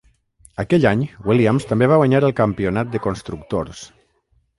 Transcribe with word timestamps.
Aquell 0.61 0.85
any, 0.91 1.01
Williams 1.31 1.67
també 1.71 1.89
va 1.91 1.99
guanyar 2.03 2.21
el 2.29 2.33
campionat 2.39 2.89
de 2.97 3.03
constructors. 3.05 3.83